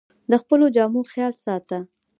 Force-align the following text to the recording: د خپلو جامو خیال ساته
د 0.31 0.33
خپلو 0.41 0.65
جامو 0.75 1.01
خیال 1.11 1.33
ساته 1.43 1.77